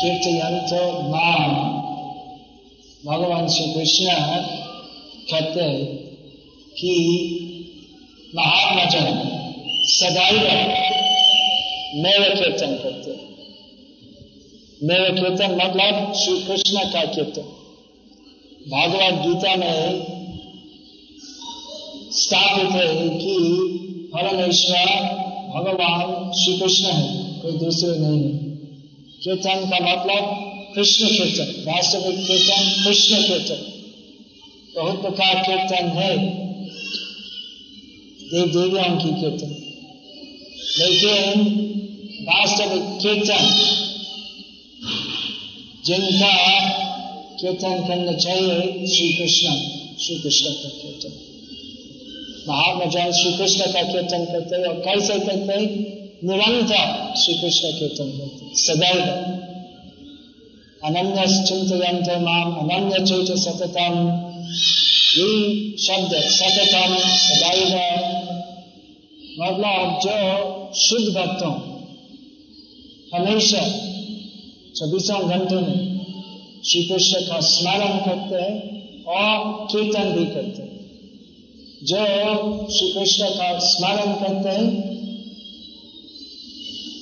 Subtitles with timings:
[0.00, 1.52] कीर्तयंतो नाम
[3.06, 4.06] भगवान श्री कृष्ण
[5.30, 5.86] कहते हैं
[6.78, 6.92] कि
[8.36, 9.06] महात्मा जन
[9.84, 10.40] सदैव
[12.02, 13.16] मेरे कीर्तन करते
[14.86, 17.46] मेरे कीर्तन मतलब श्री कृष्ण का कीर्तन।
[18.70, 20.02] भागवत गीता में
[22.12, 23.34] स्थापित है कि
[24.14, 24.86] परमेश्वर,
[25.54, 28.47] भगवान श्री कृष्ण है, कोई दूसरे नहीं है।
[29.22, 30.26] कीर्तन का मतलब
[30.74, 33.64] कृष्ण कीर्तन वास्तविक कीर्तन कृष्ण कीर्तन
[34.74, 36.10] बहुत प्रकार कीर्तन है।
[38.24, 39.52] देव देवियों की कीर्तन
[40.78, 41.42] लेकिन
[42.28, 43.44] वास्तविक कीर्तन
[45.84, 46.32] जिनका
[47.40, 49.58] कीर्तन करना चाहिए, श्री कृष्ण
[50.00, 51.12] श्री कृष्ण का कीर्तन
[52.48, 58.54] महात्मा श्री कृष्ण का कीर्तन करते हैं और कैसे करते निरंतर श्री कृष्ण कीर्तन करते
[58.54, 59.02] सदैव।
[60.84, 64.24] अनन्य चिंतयंत माम अनन्य चेत सततम
[65.16, 67.74] ये शब्द सततम, सदैव।
[69.40, 71.52] मतलब जो शुद्ध भक्तों,
[73.14, 73.60] हमेशा
[74.76, 75.98] चौबीसों घंटे में
[76.64, 78.56] श्री कृष्ण का स्मरण करते हैं
[79.04, 80.78] और कीर्तन भी करते हैं।
[81.82, 82.02] जो
[82.70, 84.87] श्री कृष्ण का स्मरण करते हैं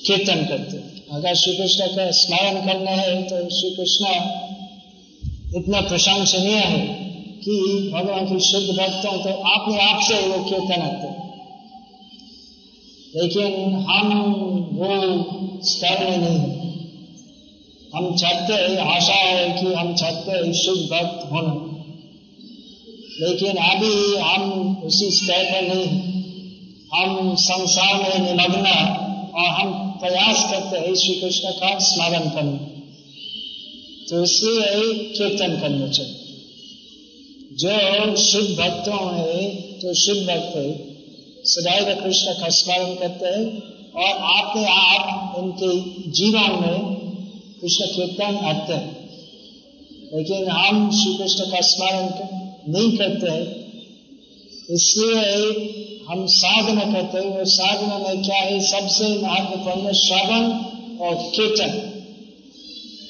[0.07, 0.77] कीर्तन करते
[1.15, 4.05] अगर श्री कृष्ण का स्मरण करना है तो श्री कृष्ण
[5.55, 6.81] इतना प्रशंसनीय है
[7.43, 7.55] कि
[7.93, 11.15] भगवान की शुद्ध भक्तों तो अपने आप से वो कीर्तन आते
[13.15, 14.09] लेकिन हम
[14.73, 14.89] वो
[15.63, 16.55] स्तर में नहीं
[17.95, 21.53] हम चाहते आशा है कि हम चाहते शुद्ध भक्त होना।
[23.21, 25.87] लेकिन अभी हम उसी स्तर पर नहीं
[26.93, 28.67] हम संसार में निमग्न
[29.33, 32.77] और हम प्रयास करते हैं श्री कृष्ण का स्मरण करने।
[34.09, 36.13] तो इसलिए कीर्तन करना चाहिए।
[37.53, 40.53] जो शुद्ध भक्तों है तो शुद्ध भक्त
[41.45, 43.45] सदैव कृष्ण का स्मरण करते हैं
[43.93, 45.69] और अपने आप उनके
[46.11, 46.79] जीवन में
[47.61, 48.97] कृष्ण कीर्तन आते हैं।
[50.13, 52.09] लेकिन हम श्री कृष्ण का स्मरण
[52.73, 53.47] नहीं करते हैं।
[54.69, 58.59] इसलिए हम साधना करते हैं वो साधना में क्या है?
[58.59, 60.43] सबसे महत्वपूर्ण श्रवण
[60.99, 61.71] और कीर्तन।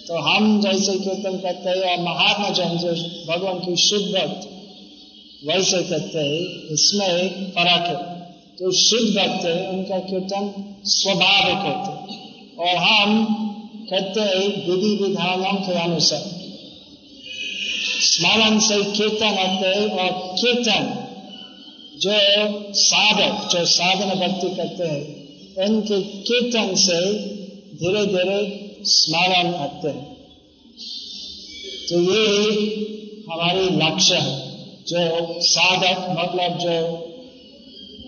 [0.08, 2.92] तो हम जैसे कीर्तन करते हैं, और महात्मा जन जो
[3.28, 4.50] भगवान की शुद्ध भक्त,
[5.46, 7.96] वैसे करते हैं, इसमें फ़र्क है।
[8.60, 12.16] तो शुद्ध भक्त है, उनका कीर्तन स्वाभाविक होते
[12.64, 13.34] और हम
[13.90, 16.22] कहते हैं, विधि विधानों के अनुसार
[18.02, 21.04] स्मरण से कीर्तन आते हैं, और कीर्तन
[22.02, 25.28] जो साधक, जो साधन भक्ति करते हैं,
[25.70, 27.12] उनके कीर्तन से
[27.76, 30.18] धीरे धीरे स्मरण आते हैं।
[31.90, 32.42] तो ये
[33.32, 34.48] हमारी लक्ष्य है।
[34.88, 37.04] जो साधक मतलब जो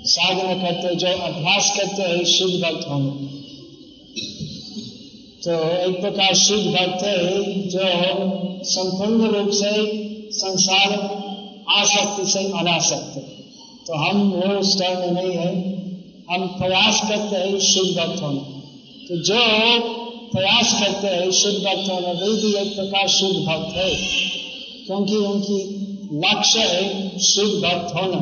[0.03, 3.39] साधन करते, जो अभ्यास करते हैं, शुद्ध भक्त होने।
[5.43, 7.79] तो एक प्रकार शुद्ध भक्त है, जो
[8.63, 9.99] संपूर्ण रूप से
[10.31, 10.93] संसार
[11.69, 13.38] आसक्ति से अनासक्त है।
[13.89, 15.53] तो हम वो स्तर में नहीं है।
[16.31, 18.41] हम प्रयास करते हैं शुद्ध भक्त होना
[19.07, 19.39] तो जो
[20.31, 23.95] प्रयास करते हैं शुद्ध भक्त होना वे भी एक प्रकार शुद्ध भक्त है।
[24.85, 25.63] क्योंकि उनकी
[26.13, 28.19] लक्ष्य है शुद्ध भक्त होना।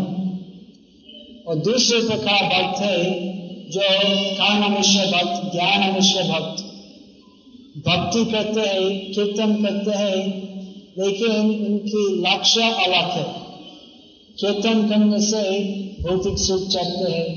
[1.47, 3.03] और दूसरे प्रकार भक्त है
[3.69, 3.81] जो
[4.35, 6.63] काम मिश्र भक्त ज्ञान मिश्र भक्त।
[7.88, 10.16] भक्ति करते हैं, कीर्तन करते हैं,
[10.97, 11.31] लेकिन
[11.66, 13.47] उनकी लक्ष्य अलग है।
[14.39, 15.41] कीर्तन करने से
[16.03, 17.27] भौतिक सुख चाहते हैं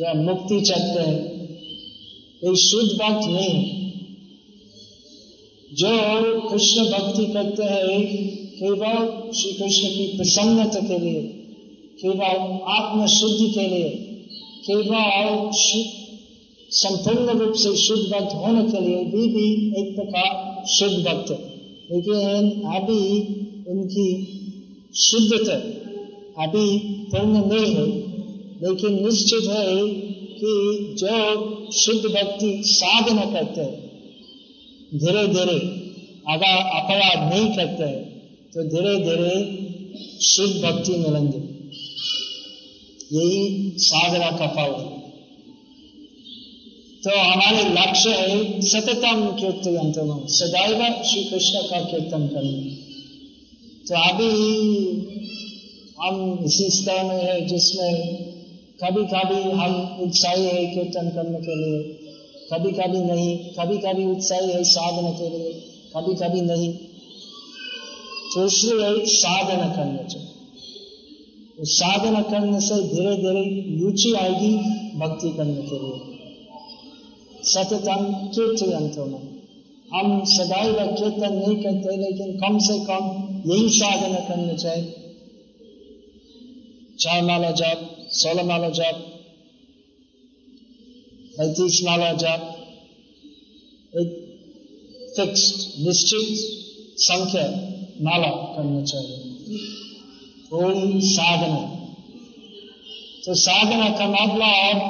[0.00, 1.38] या मुक्ति चाहते हैं।
[2.44, 3.88] ये शुद्ध बात नहीं है।
[5.72, 5.90] जो
[6.50, 8.02] कृष्ण भक्ति करते हैं
[8.50, 11.22] केवल श्री कृष्ण की प्रसन्नता के लिए
[12.02, 12.24] केवल
[12.68, 13.90] आत्म शुद्धि के लिए
[14.70, 15.50] केवल
[16.70, 21.38] संपूर्ण रूप से शुद्ध भक्त होने के लिए भी भी एक प्रकार शुद्ध भक्त है।
[21.90, 23.18] लेकिन अभी
[23.68, 24.08] उनकी
[24.94, 25.87] शुद्धता
[26.38, 26.66] अभी
[27.10, 27.86] पूर्ण नहीं है।
[28.62, 29.66] लेकिन निश्चित है
[30.38, 30.52] कि
[30.98, 33.76] जो शुद्ध भक्ति साधना करते हैं
[34.94, 35.58] धीरे धीरे
[36.28, 38.02] अगर अपराध नहीं करते हैं
[38.54, 39.34] तो धीरे धीरे
[40.22, 41.40] शुद्ध भक्ति मिलेंगे।
[43.12, 44.96] यही साधना का फल है।
[47.04, 52.60] तो हमारे लक्ष्य है सततम कीर्तन सदैव श्री कृष्ण का कीर्तन करना।
[53.88, 55.17] तो अभी
[56.08, 58.16] हम स्तर में है जिसमें
[58.84, 61.82] कभी कभी हम उत्साही है कीर्तन करने के लिए
[62.52, 65.52] कभी कभी नहीं कभी कभी उत्साही है साधना के लिए
[65.96, 66.72] कभी कभी नहीं।
[68.34, 70.28] तो इसलिए साधना करना चाहिए।
[71.60, 74.56] साधना करने से धीरे धीरे रुचि आएगी
[74.98, 76.18] भक्ति करने के लिए।
[77.42, 79.38] सततम कीर्तयंतो में
[79.94, 84.97] हम सदाई सदैव कीर्तन नहीं करते, लेकिन कम से कम यही साधना करना चाहिए।
[86.98, 88.94] चार माला जाप सोलह माला जाप,
[91.36, 92.40] पैतीस माला जाप,
[93.94, 94.10] एक
[95.16, 96.28] फिक्स्ड निश्चित
[96.98, 97.44] संख्या
[98.00, 99.18] माला करना चाहिए।
[100.52, 101.60] थोड़ी साधना।
[103.26, 104.82] तो साधना का मतलब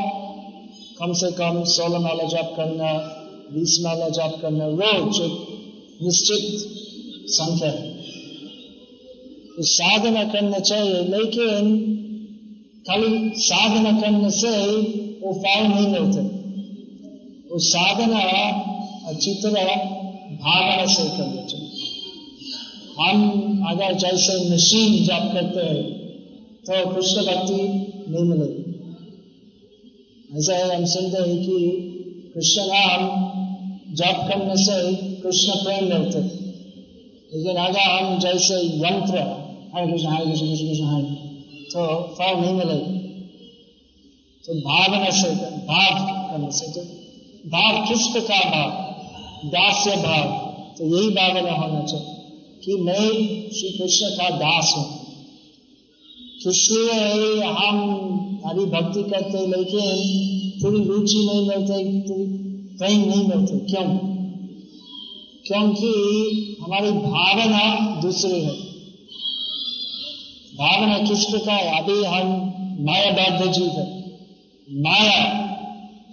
[0.98, 2.92] कम से कम सोलह माला जाप करना,
[3.52, 5.16] बीस माला जाप करना, रोज
[6.02, 6.68] निश्चित
[7.30, 7.97] संख्या है।
[9.62, 11.62] साधना करना चाहिए, लेकिन
[12.86, 14.50] खाली साधना करने से
[15.22, 16.20] वो फल नहीं मिलते।
[17.50, 18.20] वो साधना
[19.08, 19.74] अच्छी तरह
[20.42, 21.66] भावना से करना चाहिए
[23.00, 25.82] हम अगर जैसे मशीन जब करते हैं
[26.66, 27.60] तो कृष्ण भक्ति
[28.08, 28.62] नहीं मिलेगी।
[30.38, 31.58] ऐसा है हम सुनते हैं कि
[32.34, 33.00] कृष्ण नाम
[33.94, 34.76] जप करने से
[35.22, 36.20] कृष्ण प्रेम मिलते
[37.32, 39.18] लेकिन अगर हम जैसे यंत्र
[39.74, 41.02] हरे कृष्ण हरे कृष्ण कृष्ण कृष्ण हरे
[41.72, 42.98] तो फल नहीं मिलेगा।
[44.44, 45.30] तो भावना से,
[45.66, 46.80] भाव करने से तो
[47.48, 48.70] भाव किस प्रकार भाव?
[49.50, 50.48] दास दास्य भाव?
[50.78, 52.06] तो यही भावना होना चाहिए
[52.64, 53.08] कि मैं
[53.50, 54.98] श्री कृष्ण का दास हूँ।
[56.48, 57.78] इसलिए हम
[58.46, 60.18] हरी भक्ति करते, लेकिन
[60.62, 62.24] पूरी रुचि नहीं मिलते पूरी
[62.76, 63.98] प्रेम नहीं मिलते। क्यों?
[65.46, 65.92] क्योंकि
[66.62, 68.67] हमारी भावना दूसरी है।
[70.60, 71.58] भावना किस प्रकार?
[71.58, 74.04] अभी हम माया बद्ध जीव है।
[74.70, 75.24] माया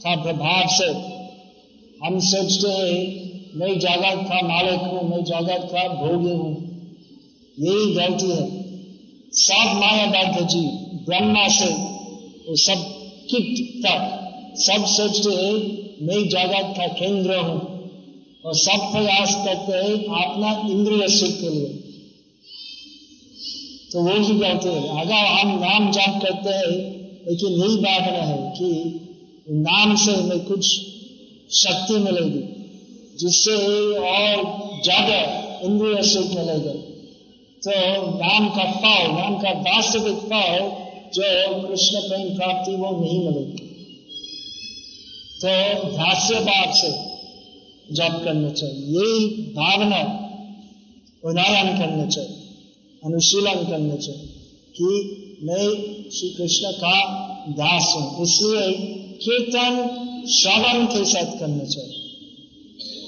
[0.03, 0.85] का प्रभाव से
[2.05, 3.25] हम सोचते हैं,
[3.55, 6.55] मैं जगत का मालिक हूँ, मैं जगत का भोगी हूँ।
[7.59, 8.65] यही गलती है।
[9.31, 10.69] सब माया मायाबद्ध जीव,
[11.05, 11.69] ब्रह्मा से,
[12.49, 12.77] वो सब
[13.31, 15.53] किट तक, सब सोचते हैं,
[16.01, 17.59] मैं जागत का केंद्र हूँ।
[18.45, 19.93] और सब प्रयास करते हैं,
[20.23, 21.84] अपना इंद्रिय सुख के लिए।
[23.95, 26.71] तो वो ही कहते हैं अगर हम नाम जाप करते हैं।
[27.27, 28.69] लेकिन यही भावना है कि
[29.49, 30.65] नाम से हमें कुछ
[31.51, 32.41] शक्ति मिलेगी,
[33.19, 33.55] जिससे
[34.09, 34.43] और
[34.83, 35.19] ज़्यादा
[35.63, 36.73] इंद्रिय सुख मिलेगा।
[37.61, 37.71] तो
[38.17, 40.69] नाम का फल नाम का वास्तविक फल
[41.13, 43.63] जो कृष्ण प्रेम प्राप्ति, वो नहीं मिलेगी।
[45.41, 45.49] तो
[45.97, 46.89] भाष्य भाव से
[47.93, 50.01] जप करना चाहिए, यही भावना
[51.23, 52.44] उदाहरण करना चाहिए।
[53.05, 54.29] अनुशीलन करने चाहिए
[54.77, 55.11] कि
[55.43, 55.73] मैं
[56.11, 58.71] श्री कृष्ण का दास हूँ। इसलिए
[59.23, 62.05] कीर्तन श्रवण के साथ करना चाहिए।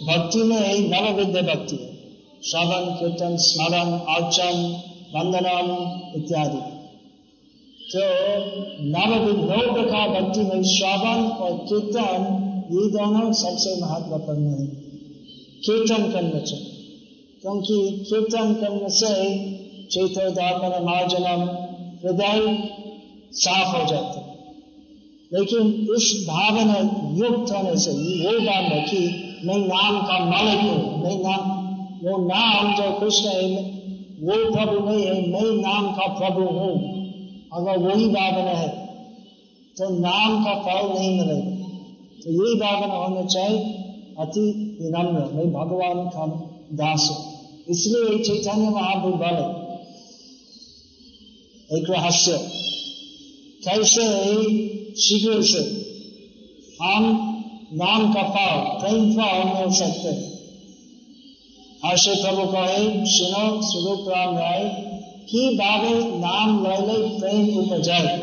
[0.08, 1.98] भक्ति में ही नव विद्या भक्ति है।
[2.44, 4.82] श्रवण कीर्तन, स्मरण अर्चन
[5.16, 6.78] वंदनम इत्यादि।
[7.94, 8.00] तो
[8.84, 9.16] नव
[9.50, 14.68] नौ प्रकार भक्ति में श्रवण और कीर्तन, ये दोनों सबसे महत्वपूर्ण है।
[15.66, 16.74] कीर्तन करना चाहिए।
[17.42, 19.14] क्योंकि कीर्तन करने से
[19.92, 21.42] चेतो धर्म मार्जनम
[22.04, 22.58] हृदय
[23.34, 24.26] साफ़ हो जाते
[25.32, 26.78] लेकिन इस भावना
[27.16, 31.50] युक्त होने से वो भावना की मैं नाम का मालिक हूँ, मैं नाम,
[32.04, 33.62] वो नाम जो कृष्ण है,
[34.22, 36.72] वो प्रभु नहीं है, मैं नाम का प्रभु हूँ।
[37.54, 38.68] अगर वही भावना है
[39.78, 41.68] तो नाम का फल नहीं मिलेगा।
[42.24, 43.60] तो यही भावना होना चाहिए,
[44.20, 44.42] अति
[44.82, 46.26] विनम्र, मैं भगवान का
[46.74, 47.38] दास हूँ।
[47.70, 49.67] इसलिए चैतन्य महाप्रभु बोले
[51.70, 52.38] एक रहस्य
[53.64, 54.04] कैसे
[55.02, 55.64] शीघ्र से
[56.82, 57.08] हम
[57.82, 60.14] नाम का फल प्रेम फल मिल सकते
[61.84, 64.64] हर्षे प्रभु कहे सुनो स्वरूप राम राय
[65.32, 65.94] कि बाबे
[66.24, 68.16] नाम लैले प्रेम उपजाए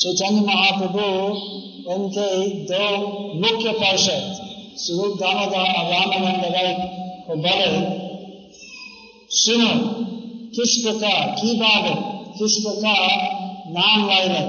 [0.00, 1.06] चैतन्य महाप्रभु
[1.94, 2.28] उनके
[2.72, 2.84] दो
[3.40, 4.44] मुख्य पार्षद
[4.84, 6.72] स्वरूप दामोदर रामानंद राय
[7.26, 7.72] को बोले
[9.36, 10.08] सुनो
[10.54, 11.94] किस प्रकार की बाबे
[12.38, 13.00] किस प्रकार
[13.70, 14.40] नाम लाने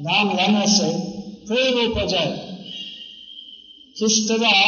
[0.00, 0.88] नाम लेने से
[1.46, 2.48] प्रेम उपजाए
[3.98, 4.58] किस तरह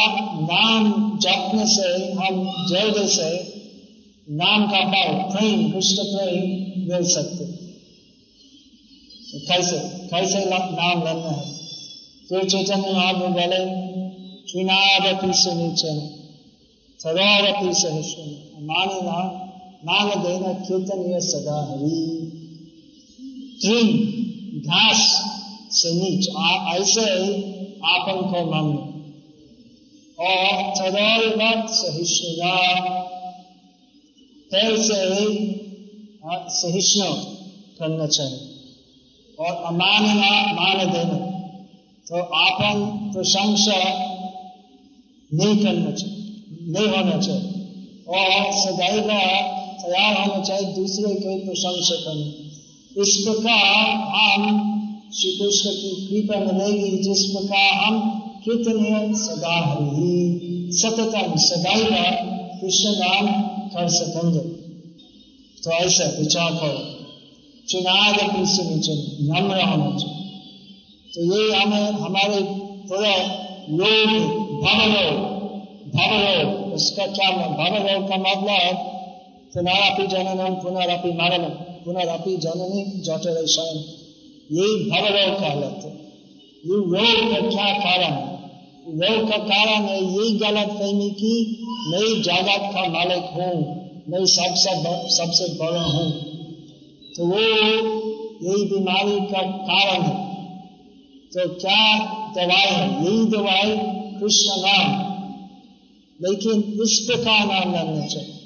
[0.41, 3.29] नाम जपने से हम जल्द से
[4.31, 6.41] नाम का भाव प्रेम कृष्ण प्रेम
[6.93, 7.45] मिल सकते।
[9.31, 11.51] तो कैसे कैसे नाम लेना है
[12.29, 13.61] फिर चैतन्य महाप्रभु बोले
[14.47, 15.93] चुनावपी से नीचे
[16.99, 17.89] सदावपी से
[18.61, 19.40] मानी ना मान देना
[20.53, 22.17] कीर्तन ये सदा हरी।
[23.61, 23.87] तीन,
[24.65, 25.23] घास
[25.71, 26.27] से नीच।
[26.81, 27.01] ऐसे
[27.85, 28.91] आपन को मानना
[30.23, 31.33] और तदैव
[31.67, 32.89] सहिष्णुता।
[34.51, 35.21] कैसे
[36.49, 37.13] सहिष्णु
[37.79, 38.47] करना चाहिए।
[39.39, 41.31] और अमानना मान देना
[42.07, 44.11] तो आपन प्रशंसा
[45.33, 47.51] नहीं करना चाहिए, नहीं होना चाहिए।
[48.07, 53.75] और सदैव तैयार होना चाहिए, दूसरे के प्रशंसा करने इस प्रकार
[54.13, 54.41] हम
[55.13, 57.95] श्री कृष्ण की कृपा मिलेगी जिस प्रकार हम
[58.45, 60.13] कितने सदा ही
[60.73, 61.89] सततम सदैव
[62.61, 63.27] कृष्ण नाम
[63.73, 64.43] कर सकेंगे।
[65.63, 66.81] तो ऐसा विचार करो।
[67.67, 70.19] चुनाव अपनी सुनिचन नम्र होना चाहिए
[71.13, 72.39] तो ये हमें, हमारे
[72.87, 73.15] पूरा
[73.71, 74.09] लोग
[74.63, 75.15] भवरोग
[75.95, 78.90] भवरोग उसका क्या भवरोग का मतलब
[79.53, 81.49] पुनरअपि जननम पुनरअपि मरणम
[81.85, 83.83] पुनरअपि जननी जठर शयन
[84.51, 86.01] यही भवरोग कहलाते
[86.65, 88.41] ये रोग का क्या कारण। है
[88.87, 94.71] रोग का कारण है यही गलत फहमी की मैं जगत का मालिक हूँ, मैं सबसे
[95.15, 96.11] सबसे बड़ा हूँ।
[97.17, 97.39] तो वो
[98.47, 100.31] यही बीमारी का कारण है।
[101.33, 101.97] तो क्या
[102.37, 103.05] दवाई है?
[103.05, 103.77] यही दवाई
[104.19, 105.11] कृष्ण नाम।
[106.21, 108.40] लेकिन इस प्रकार नाम लेना चाहिए।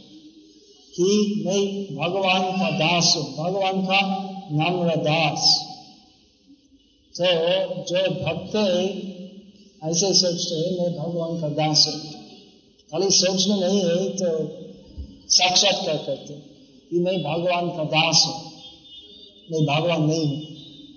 [0.95, 1.61] कि मैं
[1.95, 3.99] भगवान का दास हूँ। भगवान का
[4.51, 5.65] नम्र दास।
[7.15, 7.25] तो
[7.83, 8.55] जो भक्त
[9.83, 12.11] ऐसे सोचते हैं, मैं भगवान का दास हूँ।
[12.91, 14.49] खाली सोचना नहीं है तो
[15.29, 16.33] साक्षात्कार करते
[16.89, 18.51] कि मैं भगवान का दास हूँ।
[19.51, 20.41] मैं भगवान नहीं हूँ।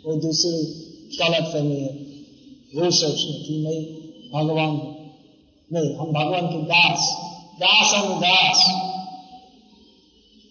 [0.07, 0.53] वो दूसरी
[1.19, 1.91] गलत फहमी है।
[2.75, 3.79] वो सोचना कि मैं
[4.33, 4.99] भगवान हूँ।
[5.73, 7.17] नहीं, हम भगवान के दास।
[7.61, 8.89] दास हम दास।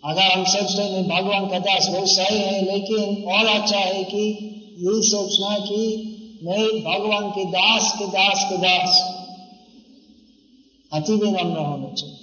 [0.06, 4.04] अगर हम सोच रहे हैं भगवान का दास वो सही है, लेकिन और अच्छा है
[4.04, 4.24] कि
[4.78, 6.04] यही सोचना कि
[6.44, 9.18] मैं भगवान के दास के दास के दास
[10.94, 12.18] अति भी नम्र होना चाहिए।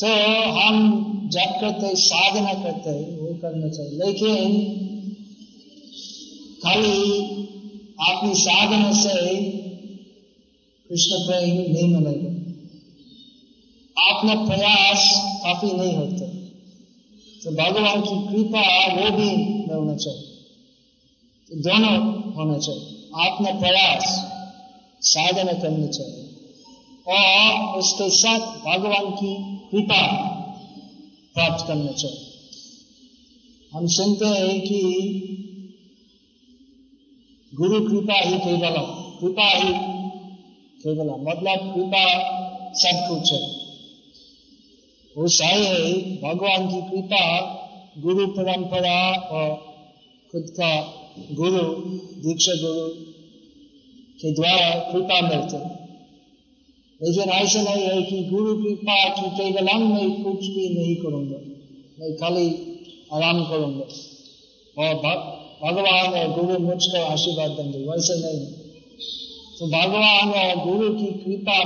[0.00, 0.06] तो
[0.60, 4.66] हम जब करते साधना करते हैं, वो करना चाहिए। लेकिन
[6.62, 7.22] खाली
[8.10, 9.40] अपनी साधना से
[10.88, 12.29] कृष्ण प्रेम नहीं मिलेगा।
[14.18, 16.26] प्रयास काफ़ी नहीं होते।
[17.44, 20.22] तो भगवान की कृपा वो भी मिलना चाहिए।
[21.48, 22.82] तो दोनों होना चाहिए।
[23.28, 24.30] अपना प्रयास
[25.00, 26.26] साधना करनी चाहिए।
[27.08, 30.30] और उसके साथ भगवान की कृपा
[31.34, 32.26] प्राप्त करना चाहिए।
[33.72, 34.82] हम सुनते हैं कि
[37.54, 38.74] गुरु कृपा ही केवल,
[39.20, 39.72] कृपा ही
[40.82, 42.30] केवल मतलब कृपा
[42.72, 43.59] सब कुछ है।
[45.28, 47.56] सही है भगवान की कृपा
[47.98, 49.56] गुरु परंपरा और
[50.32, 50.80] खुद का
[51.32, 51.62] गुरु,
[52.20, 52.88] दीक्षा गुरु
[54.20, 55.80] के द्वारा कृपा मिलते
[57.02, 61.38] लेकिन ऐसा नहीं है कि गुरु कृपा की केवल मैं कुछ भी नहीं करूँगा,
[62.00, 62.48] मैं खाली
[63.12, 63.84] आराम करूँगा।
[64.76, 64.94] और
[65.64, 68.46] भगवान और गुरु मुझको आशीर्वाद देंगे, वैसे नहीं।
[69.58, 71.64] तो भगवान और गुरु की कृपा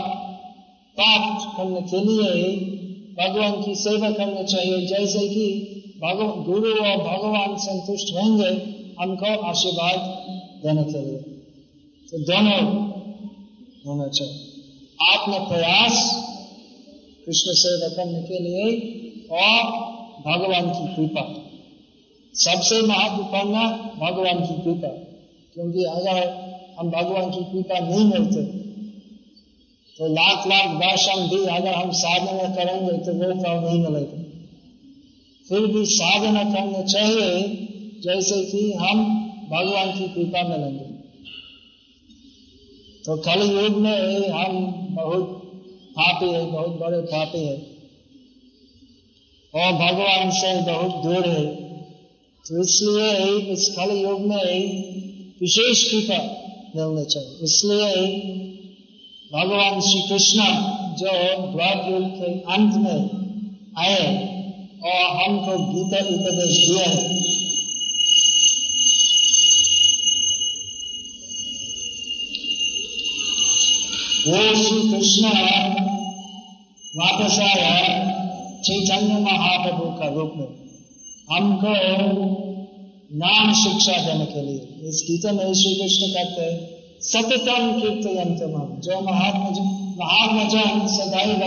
[0.97, 2.74] प्राप्त करने के लिए
[3.19, 5.71] भगवान की सेवा करना चाहिए। जैसे कि
[6.43, 10.01] गुरु और भगवान संतुष्ट होंगे हमको आशीर्वाद
[10.67, 11.19] देने लिए।
[12.11, 12.89] तो दोनों
[13.87, 14.45] होना चाहिए।
[15.11, 16.25] आत्म प्रयास
[17.27, 18.65] कृष्ण सेवा करने के लिए
[19.31, 19.63] और
[20.27, 21.35] भगवान की कृपा।
[22.35, 23.53] सबसे महत्वपूर्ण
[24.01, 24.89] भगवान की कृपा।
[25.55, 26.45] क्योंकि अगर
[26.79, 28.64] हम भगवान की कृपा नहीं मिलते
[29.99, 34.23] तो लाख लाख दर्शन भी अगर हम साधना करेंगे तो वो फल नहीं मिलेगा।
[35.49, 37.43] फिर भी साधना करना चाहिए,
[38.03, 39.21] जैसे कि हम
[39.51, 40.85] भगवान की कृपा मिलेंगे।
[43.05, 45.43] तो कल युग में हम बहुत
[45.99, 47.57] पापी है, बहुत बड़े पापी है।
[49.55, 51.47] और भगवान से बहुत दूर है।
[52.45, 54.45] तो इसलिए इस कल युग में
[55.41, 56.19] विशेष कृपा
[56.77, 58.44] मिलना चाहिए। इसलिए
[59.33, 60.45] भगवान श्री कृष्ण
[60.99, 61.13] जो
[61.53, 62.99] द्वार युग के अंत में
[63.79, 64.03] आए
[64.85, 66.91] और हमको गीता उपदेश है।
[74.27, 75.25] वो श्री कृष्ण
[76.97, 77.73] वापस आया
[78.61, 80.51] चैतन्य महाप्रभु का रूप में।
[81.31, 81.75] हमको
[83.17, 86.74] नाम शिक्षा देने के लिए। इस गीता में श्री कृष्ण कहते हैं
[87.05, 89.49] सततम कीर्तयंतम जो महात्मा
[89.99, 91.43] महात्मा सदैव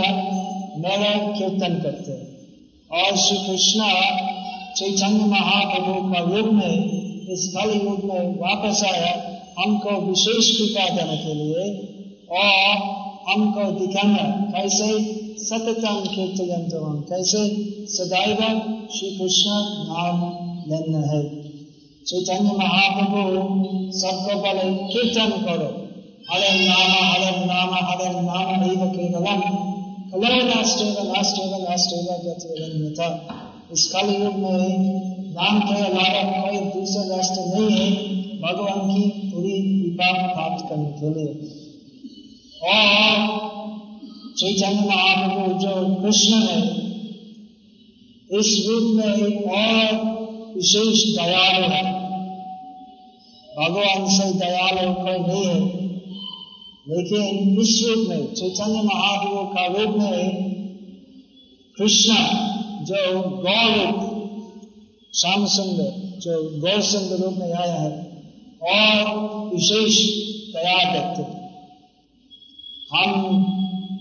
[0.78, 2.28] मेरा कीर्तन करते हैं।
[2.92, 3.88] और श्री कृष्ण
[4.76, 6.76] चैतन्य महाप्रभु का रूप में,
[7.28, 9.14] इस कल युग में वापस आया,
[9.60, 11.64] हमको विशेष कृपा देने के लिए,
[12.32, 12.78] और
[13.30, 14.92] हमको दिखाना कैसे
[15.40, 17.48] सततम कीर्तन तो कैसे
[17.88, 18.38] सदैव
[18.94, 19.50] श्री कृष्ण
[19.90, 20.22] नाम
[20.70, 21.37] लेना है।
[22.08, 23.18] चैतन्य महाप्रभु
[23.92, 25.88] सबको बोले कीर्तन करो।
[26.32, 29.42] हरे नाम हरे नाम हरे नाम एव केवलम।
[30.12, 33.28] कलो नास्टेव नास्टेव नास्टेव गतिरन्यता।
[33.72, 34.80] इस कल युग में
[35.32, 37.92] नाम के अलावा कोई दूसरा रास्ते नहीं है।
[38.38, 41.34] भगवान की पूरी कृपा प्राप्त करने के लिए।
[42.64, 43.28] और
[44.38, 46.62] चैतन्य महाप्रभु जो कृष्ण है,
[48.40, 50.18] इस रूप में एक और
[50.56, 51.97] विशेष दयालु है।
[53.60, 54.94] भगवान से दयालु
[55.28, 55.88] नहीं है।
[56.90, 60.48] लेकिन इस रूप में, चैतन्य महाप्रभु का रूप में
[61.78, 62.14] कृष्ण
[62.86, 64.14] जो गौ रूप
[65.16, 68.08] श्याम सुंदर जो गौ सुंदर रूप में आया है,
[68.62, 70.06] और विशेष
[70.54, 71.38] दया करते
[72.98, 73.36] हम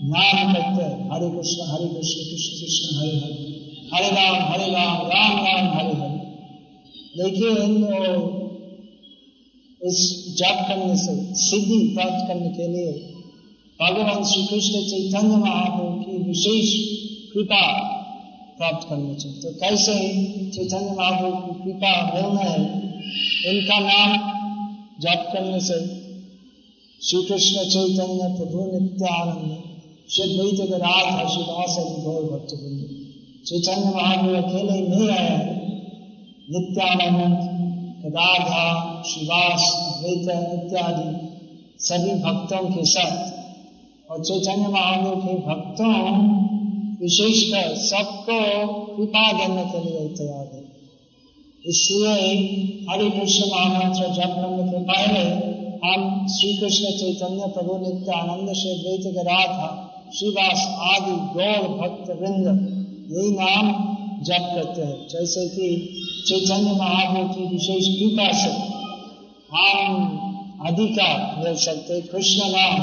[0.03, 3.47] नाम करते हैं, हरे कृष्ण हरे कृष्ण कृष्ण कृष्ण, हरे हरे।
[3.93, 6.17] हरे राम हरे राम राम राम, हरे हरे।
[7.23, 7.87] लेकिन
[9.81, 9.99] इस
[10.37, 12.91] जाप करने से, सिद्धि प्राप्त करने के लिए
[13.79, 16.69] भगवान श्री कृष्ण चैतन्य महाप्रभु की विशेष
[17.33, 17.59] कृपा
[18.57, 19.93] प्राप्त करनी चाहिए। तो कैसे
[20.55, 22.61] चैतन्य महाप्रभु की कृपा मिलना है
[23.51, 24.09] इनका नाम
[25.01, 25.77] जाप करने से
[27.01, 29.51] श्री कृष्ण चैतन्य प्रभु नित्यानंद,
[30.09, 32.55] श्री द्वैत राधा शिवास गौर भक्त
[33.45, 35.55] चैतन्य महाप्रभु अकेले नहीं आया है
[36.49, 37.46] नित्यानंद
[38.09, 41.27] राधा शिवास अद्वैत इत्यादि
[41.79, 43.37] सभी भक्तों के साथ।
[44.11, 45.93] और चैतन्य महाप्रभु के भक्तों
[47.01, 50.63] विशेषकर सबको कृपा देने के लिए तैयार है।
[51.65, 52.33] इसलिए
[52.89, 58.73] हरे कृष्ण महामंत्र जप करने के पहले हम श्री कृष्ण चैतन्य, प्रभु नित्य आनंद से
[58.75, 59.83] द्वैत राधा
[60.15, 62.47] शिवास आदि गौर भक्त वृंद
[63.11, 63.71] यही नाम
[64.23, 65.67] जप करते हैं। जैसे कि
[66.27, 68.49] चैतन्य महाप्रभु विशेष कृपा से
[69.51, 69.91] हम
[70.65, 72.79] अधिकार मिल सकते कृष्ण नाम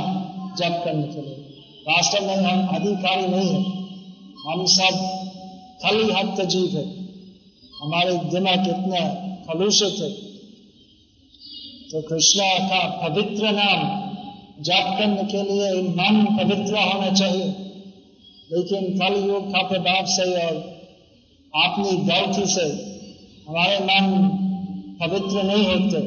[0.54, 1.40] जप करने के लिए।
[1.88, 3.64] वास्तव में हम अधिकारी नहीं है।
[4.44, 4.94] हम सब
[5.83, 6.85] खली हक्त जीव है।
[7.83, 9.02] हमारे दिमाग कितना
[9.48, 10.11] कलुषित है
[11.90, 13.85] तो कृष्ण का पवित्र नाम
[14.62, 17.52] जप करने के लिए मन पवित्र होना चाहिए।
[18.50, 20.57] लेकिन कल योग का प्रभाव से और
[21.54, 22.93] अपनी गलती से
[23.48, 24.28] हमारे मन
[25.00, 26.00] पवित्र नहीं होते।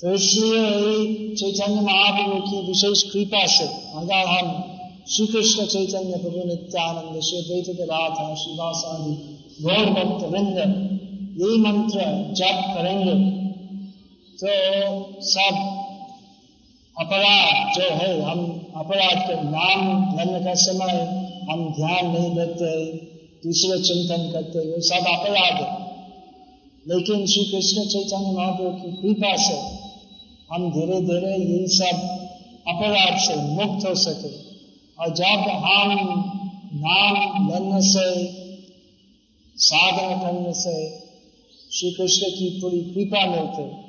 [0.00, 3.64] तो इसलिए चैतन्य महाप्रभु की विशेष कृपा से
[3.98, 4.70] अगर हम
[5.08, 9.14] श्री कृष्ण चैतन्य प्रभु नित्यानंद, श्री द्वैत राधा शिवासादि
[9.62, 10.58] गौर भक्त वृंद,
[11.40, 12.00] यही मंत्र
[12.34, 13.14] जप करेंगे।
[14.38, 14.48] तो
[15.20, 15.54] सब
[16.96, 20.94] अपराध जो है, हम अपराध के नाम लेने का समय
[21.50, 23.13] हम ध्यान नहीं देते
[23.46, 25.84] दूसरे चिंतन करते वो सब अपराध है।
[26.88, 29.54] लेकिन श्री कृष्ण चैतन्य महाप्रभु की कृपा से
[30.54, 31.96] हम धीरे धीरे ये सब
[32.68, 34.44] अपराध से मुक्त हो सके।
[35.02, 36.22] और जब हम
[36.74, 38.34] नाम लेने से,
[39.56, 40.98] साधना करने से
[41.72, 43.84] श्री कृष्ण की पूरी कृपा मिलते,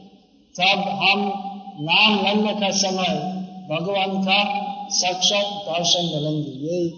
[0.59, 1.33] तब हम
[1.81, 3.35] नाम लेने का समय
[3.71, 6.93] भगवान का साक्षात दर्शन मिलेंगे यही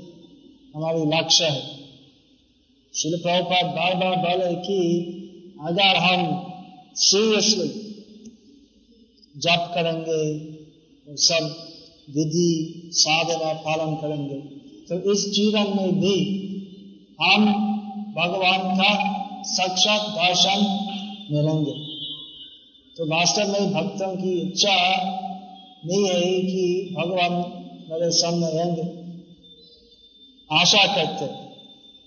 [0.76, 1.77] हमारी लक्ष्य है।
[2.98, 4.78] शिल प्रभुपाद बार बार बोले कि
[5.68, 6.22] अगर हम
[6.96, 7.68] सीरियसली
[9.36, 10.22] जप करेंगे
[11.18, 11.50] सब
[12.16, 14.40] विधि साधना पालन करेंगे
[14.90, 16.16] तो इस जीवन में भी
[17.22, 17.46] हम
[18.18, 18.92] भगवान का
[19.44, 20.60] साक्षात दर्शन
[21.32, 21.76] मिलेंगे।
[22.98, 24.78] तो वास्तव में भक्तों की इच्छा
[25.86, 27.34] नहीं है कि भगवान
[27.92, 28.88] मेरे सामने रहेंगे
[30.52, 31.47] आशा करते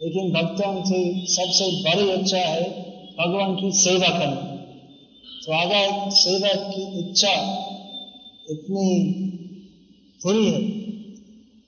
[0.03, 2.81] लेकिन भक्तों की सबसे बड़ी इच्छा है
[3.19, 4.51] भगवान की सेवा करना।
[5.45, 7.33] तो अगर सेवा की इच्छा
[8.51, 9.13] इतनी
[10.23, 10.81] पूरी है।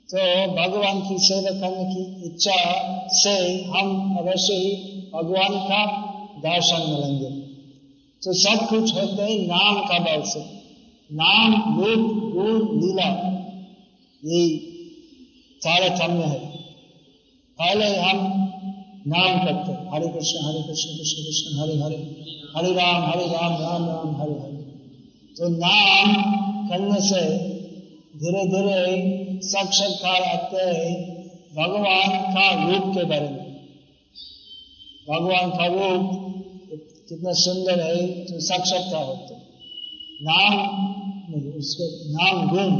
[0.04, 0.18] तो
[0.52, 4.76] भगवान की सेवा करने की इच्छा से हम अवश्य ही
[5.14, 5.86] भगवान का
[6.38, 7.42] दर्शन मिलेंगे।
[8.22, 10.40] तो सब कुछ होते हैं नाम का बल से।
[11.12, 13.28] नाम, रूप, गुण, लीला
[14.24, 14.56] ये
[15.64, 16.51] तारतम्य है।
[17.62, 18.18] पहले हम
[19.06, 21.98] नाम करते हरे कृष्ण हरे कृष्ण कृष्ण कृष्ण, हरे हरे।
[22.56, 24.58] हरे राम हरे राम राम राम, हरे हरे।
[25.36, 26.08] तो नाम
[26.68, 27.20] करने से
[28.16, 30.90] धीरे धीरे साक्षात्कार आते हैं
[31.56, 33.46] भगवान का रूप के बारे में।
[35.08, 36.04] भगवान का रूप
[37.08, 39.40] कितना सुंदर है तो साक्षात्कार होते
[40.22, 40.54] नाम
[41.30, 42.76] नहीं, उसके नाम गुण।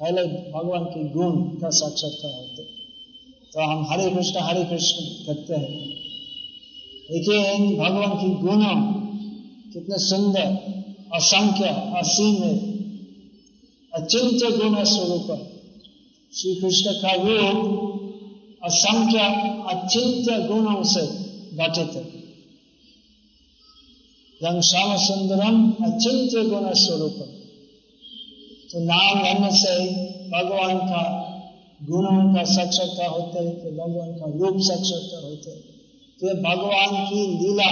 [0.00, 2.65] पहले भगवान के गुण का साक्षात्कार होते
[3.52, 5.86] तो हम हरे कृष्ण हरे कृष्ण करते हैं।
[7.10, 8.92] लेकिन भगवान की गुणों,
[9.72, 10.76] कितने सुंदर,
[11.14, 11.64] असंख्य,
[11.96, 12.58] असीम है।
[13.94, 15.52] अचिंत्य गुण स्वरूप।
[16.34, 17.96] श्री कृष्ण का रूप
[18.64, 19.18] असंख्य,
[19.74, 21.06] अचिंत्य गुणों से
[21.56, 22.16] घटित है।
[24.60, 27.14] श्याम सुंदरम अचिंत्य गुण स्वरूप।
[28.72, 29.94] तो नाम लेने से
[30.30, 31.25] भगवान का
[31.80, 35.50] गुणों का साक्षरता होते है तो भगवान का रूप साक्षरता होते
[36.20, 37.70] तो भगवान की लीला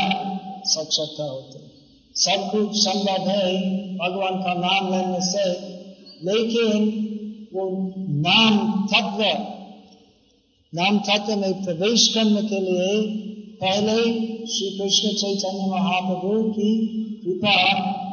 [0.64, 1.58] साक्षरता होते।
[2.16, 3.46] सब कुछ संभव है,
[3.98, 5.46] भगवान का नाम लेने से,
[6.24, 6.76] लेकिन
[7.54, 7.64] वो
[8.26, 9.22] नाम तत्व
[10.72, 13.02] नाम तत्व में प्रवेश करने के लिए
[13.56, 13.96] पहले
[14.46, 16.70] श्री कृष्ण चैतन्य महाप्रभु की
[17.24, 17.56] कृपा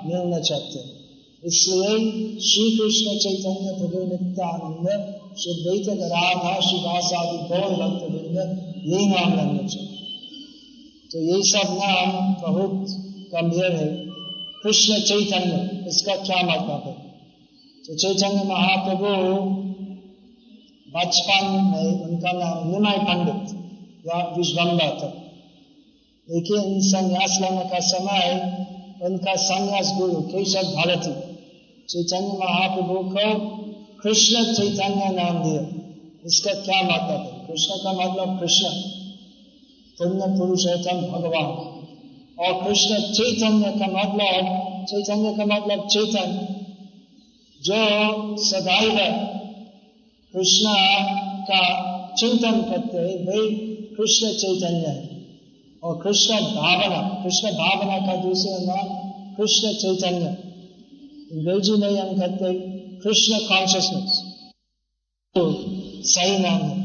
[0.05, 1.00] मिलना चाहते हैं।
[1.45, 1.93] इसलिए
[2.39, 4.87] श्री कृष्ण चैतन्य प्रभु नित्यानंद
[5.37, 8.37] श्री द्वैत राधा शिवास आदि गौर भक्त वृंद
[8.85, 9.97] यही नाम लेना चाहिए
[11.11, 12.85] तो यही सब नाम बहुत
[13.33, 13.87] गंभीर है।
[14.63, 16.93] कृष्ण चैतन्य इसका क्या मतलब है?
[17.87, 19.09] तो चैतन्य महाप्रभु
[20.87, 23.57] बचपन में उनका नाम निमय पंडित
[24.07, 25.11] या विश्वम्बर था।
[26.29, 28.23] लेकिन संन्यास लेने का समय,
[29.03, 31.30] उनका संन्यास गुरु केशव भारती
[31.89, 33.47] चैतन्य महाप्रभु को
[34.03, 35.81] कृष्ण चैतन्य नाम दिया।
[36.25, 37.47] इसका क्या मतलब है?
[37.47, 38.67] कृष्ण का मतलब कृष्ण।
[39.97, 41.71] पुण्य पुरुषोत्तम भगवान।
[42.39, 46.47] और कृष्ण चैतन्य का मतलब चैतन्य का मतलब चेतन।
[47.63, 47.75] जो
[48.37, 48.97] सदैव
[50.33, 50.65] कृष्ण
[51.43, 51.81] का
[52.17, 53.55] चिंतन करते हैं वे
[53.97, 55.25] कृष्ण चैतन्य है।
[55.83, 60.50] और कृष्ण भावना कृष्ण भावना का दूसरा नाम कृष्ण चैतन्य।
[61.31, 62.53] अंग्रेज़ी में हम कहते
[62.99, 64.15] कृष्ण कॉन्शियसनेस
[65.35, 65.43] तो
[66.05, 66.79] सही नाम है।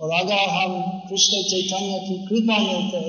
[0.00, 0.76] और अगर हम
[1.08, 3.02] कृष्ण चैतन्य की कृपा लेते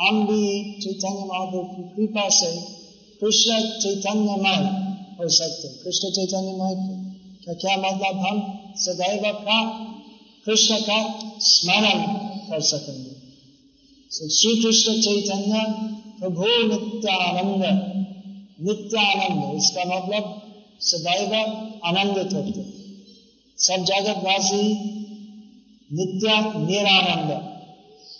[0.00, 0.42] हम भी
[0.80, 2.50] चैतन्य महादेव की कृपा से
[3.20, 4.60] कृष्ण चैतन्यमय
[5.20, 6.74] हो सकते। कृष्ण चैतन्यमय
[7.46, 8.40] का क्या मतलब हम
[8.76, 9.58] सदैव का
[10.46, 10.98] कृष्ण का
[11.40, 12.02] स्मरण
[12.50, 13.14] कर सकेंगे?
[14.10, 15.64] श्री कृष्ण चैतन्य
[16.20, 17.95] प्रभु नित्यानंद।
[18.58, 20.42] नित्यानंद, इसका मतलब
[20.80, 21.34] सदैव
[21.84, 22.64] आनंदित होते
[23.58, 24.62] सब जगत वासी
[25.90, 26.28] नित्य
[26.66, 27.30] निरानंद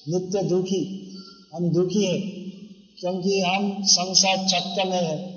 [0.08, 0.82] नित्य दुखी,
[1.54, 2.18] हम दुखी है,
[3.00, 5.36] क्योंकि हम संसार चक्र में है।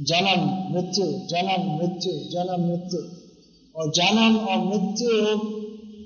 [0.00, 0.40] जन्म,
[0.72, 3.00] मृत्यु जन्म मृत्यु जन्म, मृत्यु।
[3.76, 5.38] और जन्म और मृत्यु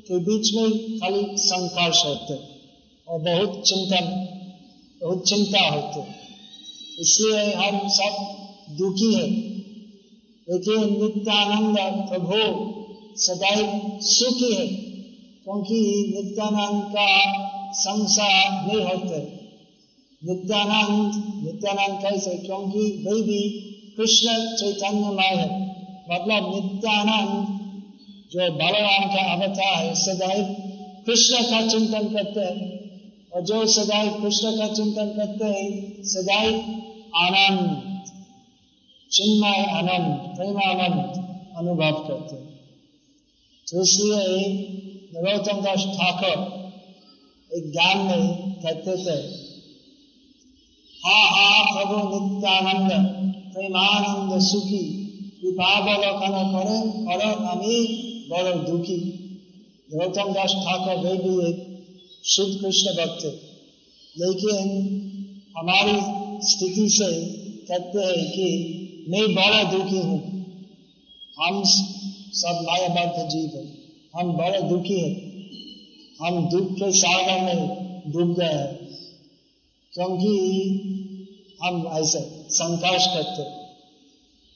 [0.03, 2.35] के बीच में खाली संघर्ष होते
[3.09, 4.07] और बहुत चिंतन,
[5.03, 6.18] बहुत चिंता होते
[6.99, 8.39] इसलिए हम सब
[8.71, 9.31] दुखी है।
[10.49, 11.77] लेकिन नित्यानंद
[12.09, 12.39] प्रभु
[13.17, 14.67] सदैव सुखी है,
[15.45, 17.39] क्योंकि नित्यानंद का
[17.73, 19.39] संसार नहीं होते
[20.25, 21.13] नित्यानंद
[21.45, 22.31] नित्यानंद कैसे?
[22.31, 23.65] क्योंकि वही भी
[23.97, 25.69] कृष्ण चैतन्य चैतन्यमय है।
[26.11, 27.59] मतलब नित्यानंद
[28.33, 30.57] जो बलराम का अवतार है सदैव
[31.07, 32.78] कृष्ण का चिंतन करते हैं।
[33.33, 36.55] और जो सदैव कृष्ण का चिंतन करते हैं सदैव
[37.17, 37.67] आनंद,
[39.11, 41.25] चिन्मय आनंद, प्रेमानंद
[41.57, 42.37] अनुभव करते
[43.67, 44.53] तो इसलिए
[45.15, 46.39] नरोत्तम दास ठाकुर
[47.51, 49.17] एक गान में कहते थे,
[51.01, 52.91] हा हा, प्रभु नित्यानंद,
[53.55, 54.83] प्रेमानंद सुखी,
[55.43, 57.77] कृपा बलकन करे और আমি
[58.31, 58.99] बड़ दुखी।
[59.95, 61.68] नरोत्तम दास ठाकुर वे भी एक
[62.25, 63.25] शुद्ध कृष्ण भक्त।
[64.19, 64.61] लेकिन
[65.59, 65.99] हमारी
[66.47, 67.27] स्थिति से
[67.69, 70.39] कहते हैं कि मैं बड़ा दुखी हूँ।
[71.43, 71.63] हम
[72.33, 73.79] सब मायाबद्ध जीव है।
[74.17, 75.29] हम बड़े दुखी है।
[76.23, 77.69] हम दुख के सागर में
[78.07, 78.89] डूब गए हैं।
[79.93, 80.29] क्योंकि
[81.65, 82.19] हम ऐसे
[82.51, 83.59] संकाश करते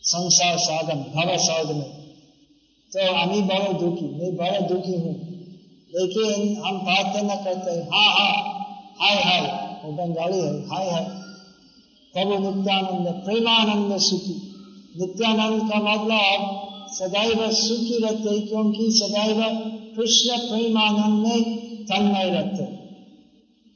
[0.03, 2.03] संसार साधन भव साधन में।
[2.93, 5.32] तो हम ही बड़े दुखी, मैं बड़े दुखी हूँ।
[5.95, 8.53] लेकिन हम प्रार्थना करते हैं हाँ हाँ
[9.01, 11.05] हाय हाय। वो बंगाली है, हाय हाय।
[12.15, 14.55] प्रभु नित्यानंद, प्रेमानंद सुखी।
[15.01, 19.45] नित्यानंद का मतलब सदैव सुखी रहते, क्योंकि सदैव
[19.97, 21.43] कृष्ण प्रेमानंद में
[21.85, 22.65] तन्मय रहते।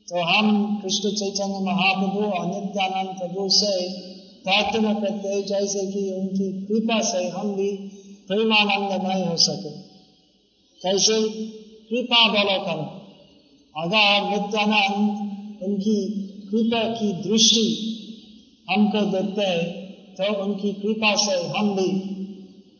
[0.08, 4.00] तो हम कृष्ण चैतन्य महाप्रभु और नित्यानंद प्रभु से
[4.44, 7.72] प्रार्थना करते हैं, जैसे कि उनकी कृपा से हम भी
[8.28, 9.70] प्रेमानंदमय हो सके।
[10.82, 11.46] कैसे?
[11.90, 12.78] कृपा कर।
[13.76, 15.96] अगर नित्यानंद उनकी
[16.50, 17.66] कृपा की दृष्टि
[18.70, 21.88] हमको देते हैं तो उनकी कृपा से हम भी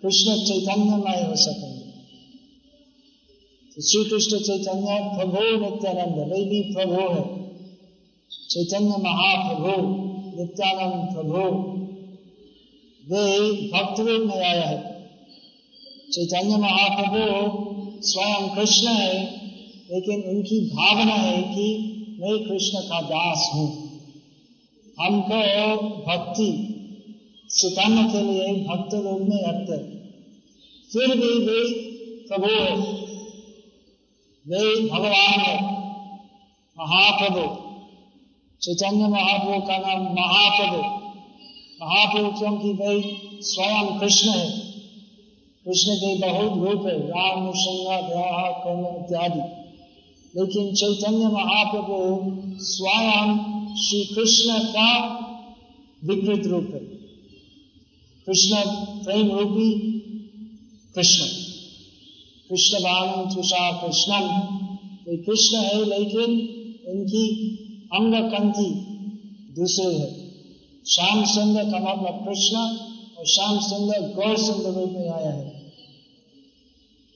[0.03, 1.85] कृष्ण चैतन्य चैतन्यमय हो सकेंगे।
[3.77, 7.25] तो श्री कृष्ण चैतन्य प्रभु नित्यानंद, वे भी प्रभु है।
[8.49, 9.73] चैतन्य महाप्रभु,
[10.39, 11.43] नित्यानंद प्रभु,
[13.05, 14.79] वे भक्त रूप में आया है।
[16.13, 17.66] चैतन्य महाप्रभु
[18.01, 19.23] स्वयं कृष्ण है,
[19.91, 23.87] लेकिन उनकी भावना है कि मैं कृष्ण का दास हूँ।
[25.01, 26.73] हमको भक्ति
[27.49, 29.97] सिखाने के लिए भक्त लोग में रखते
[30.93, 31.73] फिर भी वे
[32.29, 32.83] प्रभु,
[34.47, 35.65] वे भगवान है,
[36.79, 37.67] महाप्रभु।
[38.63, 40.83] चैतन्य महाप्रभु का नाम महाप्रभु।
[41.85, 44.66] महाप्रभु क्योंकि वे स्वयं कृष्ण है।
[45.67, 49.67] कृष्ण के बहुत रूप है, राम सिंह ग्राह कर्ण इत्यादि।
[50.41, 52.33] लेकिन चैतन्य महाप्रभु
[52.65, 53.39] स्वयं
[53.77, 55.09] श्री कृष्ण का
[56.05, 56.81] विकृत रूप है।
[58.27, 58.57] कृष्ण
[59.05, 59.71] प्रेम रूपी
[60.95, 61.25] कृष्ण।
[62.51, 64.25] कृष्ण बाण तुषा कृष्णम
[65.11, 66.31] ये कृष्ण है, लेकिन
[66.89, 67.53] उनकी
[67.95, 68.87] अंग कंति
[69.61, 70.27] दूसरे है।
[70.87, 72.57] श्याम सुंदर का मतलब कृष्ण
[73.19, 75.56] और श्याम सुंदर गौर सुंदर रूप में आया है।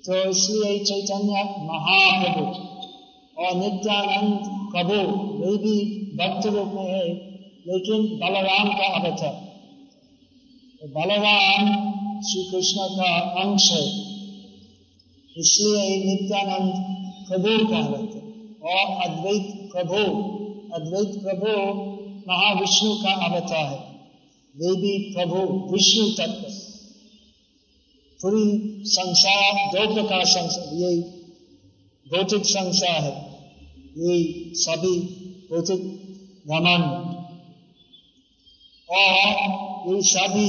[0.05, 2.45] तो इसलिए चैतन्य महाप्रभु
[3.37, 4.99] और नित्यानंद प्रभु
[5.39, 5.75] वे भी
[6.17, 7.09] भक्त रूप में है,
[7.67, 9.35] लेकिन बलराम का अवतार।
[10.81, 11.69] तो बलराम
[12.21, 13.11] श्री कृष्ण का
[13.43, 13.85] अंश है,
[15.37, 16.73] इसलिए नित्यानंद
[17.29, 18.19] प्रभु कहलाते
[18.69, 20.01] और अद्वैत प्रभु
[20.75, 21.53] अद्वैत प्रभु
[22.29, 23.79] महाविष्णु का अवतार है।
[24.55, 25.39] वे भी प्रभु
[25.73, 26.70] विष्णु तत्व।
[28.23, 30.97] पूरी संसार दो प्रकार संसार ये
[32.07, 33.13] भौतिक संसार है।
[33.99, 34.17] ये
[34.55, 34.99] सभी
[35.51, 35.87] भौतिक
[36.47, 36.83] भ्रमण
[38.89, 40.49] और ये सभी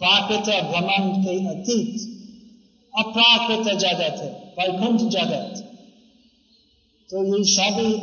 [0.00, 2.00] प्राकृत भ्रमण के अतीत,
[2.94, 5.62] अप्राकृत जगत है वैकुंठ जगत।
[7.10, 7.94] तो ये सभी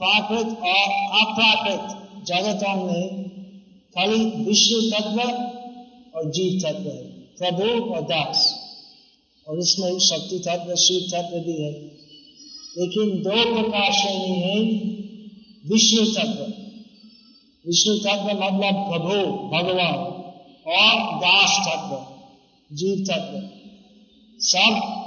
[0.00, 3.30] प्राकृत और अप्राकृत जगतों में
[3.96, 5.20] खाली विश्व तत्व
[6.18, 8.66] और जीव तत्व है। प्रभु और दास।
[9.48, 11.72] और इसमें शक्ति तत्व, शिव तत्व भी है।
[12.78, 14.60] लेकिन दो प्रकार श्रेणी है,
[15.68, 16.42] विष्णु तत्व।
[17.66, 19.94] विष्णु तत्व मतलब प्रभु, भगवान
[20.66, 22.20] और दास तत्व,
[22.76, 23.60] जीव तत्व।
[24.38, 25.00] सब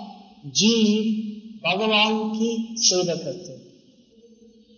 [0.46, 1.24] जीव
[1.69, 3.63] भगवान की सेवा करते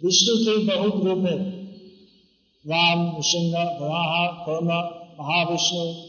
[0.04, 1.65] विष्णु के बहुत रूप है।
[2.68, 4.68] राम सिंह वराह कर्म
[5.24, 6.05] महाविष्णु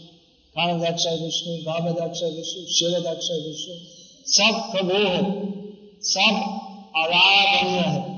[0.58, 3.96] कानदक्ष विष्णु भावदक्ष विष्णु शिवदक्ष विष्णु
[4.28, 5.22] सब प्रभु है,
[6.00, 6.60] सब
[6.96, 8.16] आराधनीय है।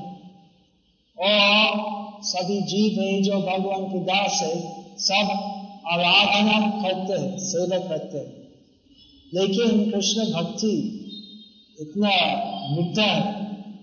[1.18, 1.88] और
[2.22, 5.30] सभी जीव है जो भगवान के दास है, सब
[5.86, 8.38] आराधना करते हैं, सेवा करते हैं।
[9.34, 11.04] लेकिन कृष्ण भक्ति
[11.80, 12.08] इतना
[12.76, 13.42] मीठा है,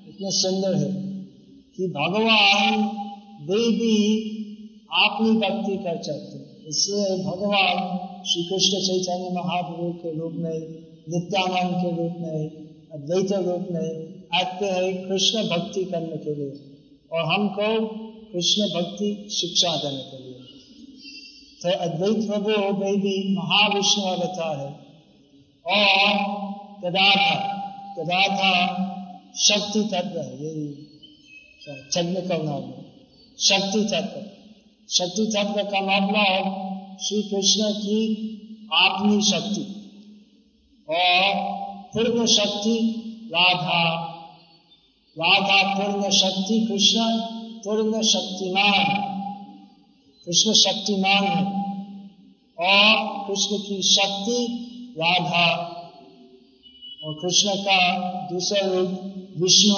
[0.09, 0.93] इतना सुंदर है
[1.77, 2.83] कि भगवान
[3.41, 4.19] वे भी
[4.93, 10.59] अपनी भक्ति कर सकते इसलिए भगवान श्री कृष्ण चैतन्य महाप्रभु के रूप में,
[11.09, 12.49] नित्यानंद के रूप में,
[12.93, 16.77] अद्वैत रूप में आते हैं कृष्ण भक्ति करने के लिए।
[17.11, 17.87] और हमको
[18.33, 20.35] कृष्ण भक्ति शिक्षा देने के लिए।
[21.61, 24.85] तो अद्वैत प्रभु वे भी महाविष्णु अवतार है।
[25.65, 26.35] और
[26.83, 27.55] गदाधा
[27.99, 28.85] गदाधा
[29.37, 30.67] शक्ति तत्व है यही
[31.67, 32.61] टेक्निकल नाम
[33.39, 34.21] शक्ति तत्व।
[34.89, 36.64] शक्ति तत्व का मतलब
[37.01, 38.15] श्री कृष्ण की
[38.73, 39.61] अपनी शक्ति
[40.89, 41.35] और
[41.93, 43.01] पूर्ण शक्ति
[43.35, 44.01] राधा।
[45.19, 46.99] राधा पूर्ण शक्ति कृष्ण,
[47.63, 48.85] पूर्ण शक्तिमान।
[50.25, 51.65] कृष्ण शक्तिमान है।
[52.59, 54.47] और कृष्ण की शक्ति
[54.99, 55.71] राधा।
[57.03, 57.97] और कृष्ण का
[58.31, 58.89] दूसरा रूप
[59.37, 59.75] विष्णु,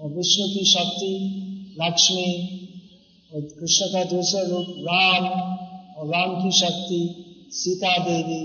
[0.00, 1.36] और विष्णु की शक्ति
[1.82, 2.60] लक्ष्मी,
[3.34, 5.59] और कृष्ण का दूसरा रूप राम।
[6.04, 6.98] राम की शक्ति,
[7.52, 8.40] सीता देवी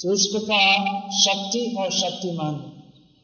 [0.00, 2.54] तो इस प्रकार शक्ति और शक्तिमान।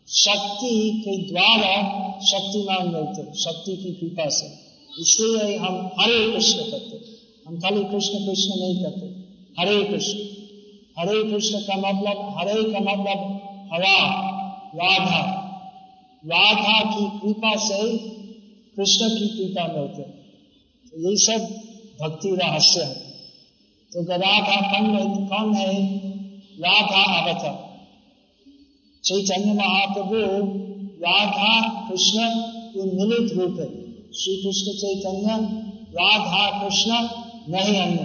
[0.08, 1.74] शक्ति के द्वारा
[2.20, 4.46] शक्तिमान मिलते शक्ति की कृपा से।
[5.00, 6.96] इसलिए हम हरे कृष्ण करते
[7.46, 9.06] हम खाली कृष्ण कृष्ण नहीं करते।
[9.60, 10.18] हरे कृष्ण।
[10.98, 13.18] हरे कृष्ण का मतलब हरे का मतलब
[13.72, 13.96] हवा,
[14.74, 15.22] राधा।
[16.24, 17.78] राधा की कृपा से
[18.76, 21.48] कृष्ण की कृपा मिलते तो यही सब
[22.00, 23.13] भक्ति रहस्य है।
[23.94, 25.98] तो राधा कौन कौन है?
[26.60, 27.86] राधा अवतार।
[29.04, 30.14] चैतन्य महाप्रभु,
[31.06, 32.18] राधा कृष्ण
[32.76, 33.66] ये मिलित रूप है।
[34.12, 35.48] श्री कृष्ण चैतन्य,
[35.90, 36.90] राधा कृष्ण
[37.52, 37.96] नहीं अन्य।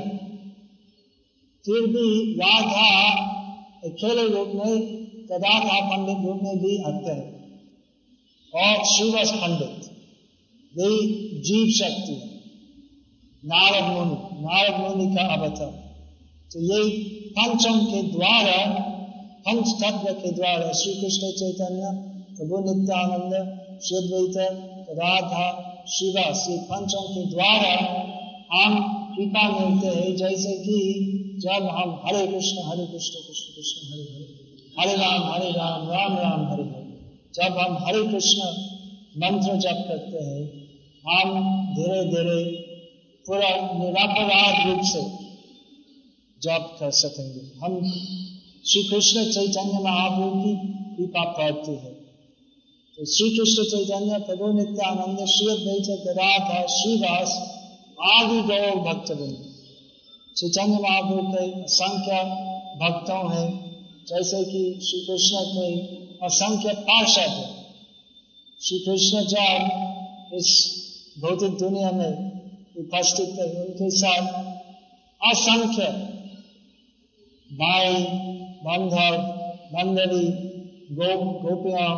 [1.66, 3.10] फिर भी राधा
[3.86, 7.40] अकेले रूप में तदाधा पंडित रूप में भी आते हैं।
[8.56, 9.90] और श्रीवस पंडित
[10.78, 11.08] वे
[11.40, 12.29] जीव शक्ति
[13.46, 15.90] नारद मुनि नारद मुनि का अवतार।
[16.54, 16.90] तो ये
[17.32, 18.80] पंचम के द्वारा
[19.40, 24.38] पंच तत्व के द्वारा श्री कृष्ण चैतन्य, प्रभु नित्यानंद, श्रीद्वैत,
[24.90, 27.76] राधा शिवास ये पंचम के द्वारा
[28.54, 34.04] हम कृपा मिलते हैं, जैसे कि जब हम हरे कृष्ण हरे कृष्ण कृष्ण कृष्ण, हरे
[34.04, 36.90] हरे हरे राम हरे राम राम राम, हरे हरे।
[37.36, 38.42] जब हम हरे कृष्ण
[39.18, 40.70] मंत्र जप करते हैं,
[41.08, 42.59] हम धीरे धीरे
[43.28, 45.02] पूरा निरापराध रूप से
[46.42, 47.92] जप कर सकेंगे। हम
[48.68, 50.56] श्री कृष्ण चैतन्य महाप्रभु की
[50.96, 52.00] कृपा प्राप्ति है।
[52.96, 57.56] तो श्री कृष्ण चैतन्य, प्रभु नित्यानंद, श्री अद्वैत, गदाधर श्रीवास
[58.02, 59.12] आदि गौर भक्त
[60.38, 62.24] चैतन्य महाप्रभु के असंख्य
[62.86, 63.70] भक्तों हैं,
[64.08, 65.86] जैसे कि श्री कृष्ण के
[66.26, 67.66] असंख्य पार्षद है।
[68.62, 69.70] श्री कृष्ण जब
[70.34, 70.76] इस
[71.20, 72.29] भौतिक दुनिया में
[72.80, 74.24] उपस्थित थे उनके साथ
[75.22, 75.88] असंख्य
[77.50, 78.04] भाई
[78.66, 79.18] बंधव
[79.74, 80.28] मंडली
[80.92, 81.90] गो गोपियाँ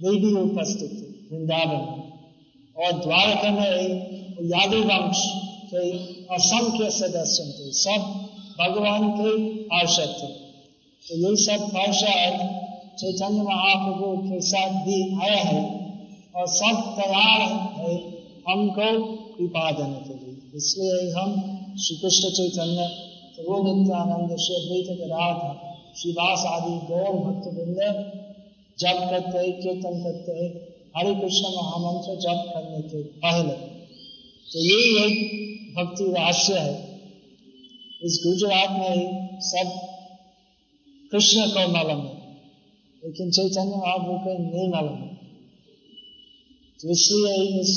[0.00, 1.82] वे भी उपस्थित थे वृंदावन
[2.76, 5.20] और द्वारका में यादव वंश
[5.70, 5.82] के
[6.34, 8.02] असंख्य सदस्य थे, सब
[8.60, 9.30] भगवान के
[9.64, 10.32] पार्षद थे।
[11.06, 12.34] तो ये सब पार्षद
[12.98, 15.64] चैतन्य महाप्रभु के साथ भी आए हैं
[16.36, 17.40] और सब तैयार
[17.78, 17.94] है
[18.48, 18.88] हमको
[19.38, 21.30] कृपा देने के लिए इसलिए हम
[21.78, 22.88] श्री कृष्ण चैतन्य
[23.36, 27.80] प्रभु नित्यानंद श्री अद्वैत राधा श्रीवास आदि गौर भक्त वृंद
[28.78, 30.32] जप करते, कीर्तन करते,
[30.96, 33.52] हरे कृष्ण महामंत्र जप करने के पहले।
[34.50, 37.00] तो यही एक भक्ति रहस्य है।
[38.02, 39.06] इस गुजरात में ही
[39.40, 39.70] सब
[41.12, 42.14] कृष्ण को मालूम है,
[43.04, 45.14] लेकिन चैतन्य महाप्रभु को नहीं मालूम है।
[46.80, 47.72] तो इसलिए इस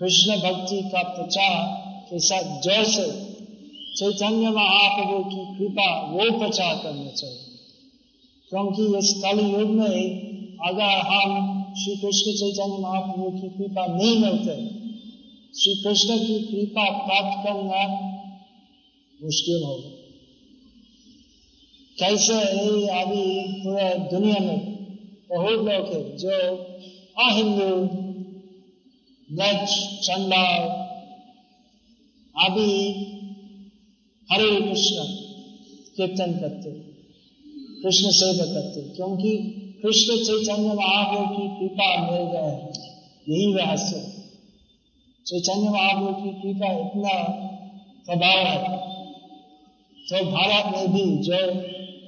[0.00, 1.56] कृष्ण भक्ति का प्रचार
[2.10, 3.02] के साथ जैसे
[3.96, 7.38] चैतन्य महाप्रभु की कृपा वो प्रचार करना चाहिए।
[8.48, 14.56] क्योंकि इस कल युग में अगर हम श्री कृष्ण चैतन्य महाप्रभु की कृपा नहीं मिलते
[15.60, 17.82] श्री कृष्ण की कृपा प्राप्त करना
[19.24, 19.90] मुश्किल होगा।
[21.98, 22.38] कैसे
[23.00, 24.58] अभी पूरे दुनिया में
[25.30, 26.30] बहुत लोग है जो
[27.26, 28.03] अहिंदू
[29.36, 30.44] चंदा
[32.46, 32.70] अभी
[34.32, 35.04] हरे कृष्ण
[35.96, 36.70] कीर्तन करते,
[37.82, 39.36] कृष्ण सेवा करते, क्योंकि
[39.82, 42.52] कृष्ण चैतन्य महाप्रभु की कृपा मिल गए
[43.28, 44.02] यही रहस्य
[45.26, 47.14] चैतन्य महाप्रभु की कृपा इतना
[48.06, 48.82] प्रभाव है।
[50.10, 51.40] तो भारत में भी जो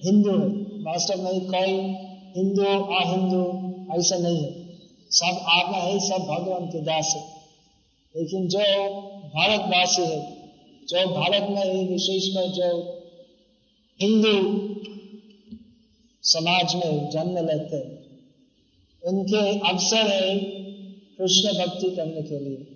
[0.04, 0.48] हिंदू है
[0.82, 1.72] वास्तव में कोई
[2.36, 3.42] हिंदू, अहिंदू,
[3.98, 4.65] ऐसा नहीं है।
[5.10, 7.36] सब आत्मा है, सब भगवान के दास है।
[8.16, 8.58] लेकिन जो
[9.28, 10.36] भारतवासी है,
[10.88, 12.92] जो भारत में विशेषकर जो
[14.00, 14.66] हिंदू
[16.22, 18.06] समाज में जन्म लेते हैं,
[19.04, 20.38] उनके अवसर है
[21.18, 22.66] कृष्ण भक्ति करने के लिए।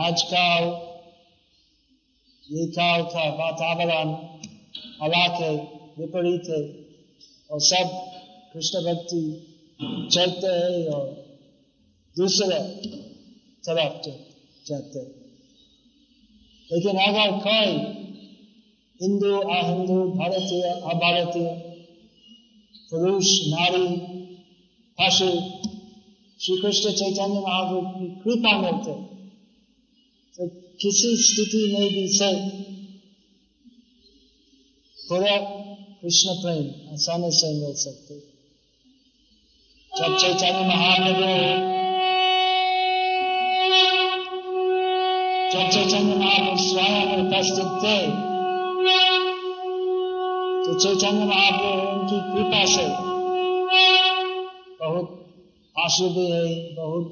[0.00, 0.92] आजकल
[2.56, 4.08] ये काल था, वातावरण
[5.02, 5.56] हवा के
[6.02, 6.82] विपरीत है,
[7.50, 8.12] और सब
[8.52, 9.48] कृष्ण भक्ति
[10.10, 11.06] चलते हैं और
[12.16, 12.58] दूसरे
[13.66, 14.08] तरफ़
[14.66, 15.00] जाते
[16.70, 17.72] लेकिन अगर कोई
[19.00, 21.48] हिंदू, अहिंदू, भारतीय, अभारतीय,
[22.90, 23.86] पुरुष, नारी,
[24.98, 25.28] पशु
[26.40, 28.94] श्री कृष्ण चैतन्य महाप्रभु की कृपा मिलते
[30.38, 30.48] तो
[30.80, 32.30] किसी स्थिति में भी से
[35.08, 35.36] पूरा
[36.02, 38.31] कृष्ण प्रेम आसानी से मिल सकते।
[39.98, 41.24] जब चैतन्य महाप्रभु
[45.52, 47.96] जब चैतन्य महाप्रभु स्वयं उपस्थित थे
[50.64, 52.86] तो चैतन्य महाप्रभु उनकी कृपा से
[54.80, 55.06] बहुत
[55.84, 57.06] आँसू है बहुत